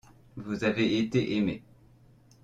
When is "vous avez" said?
0.35-0.97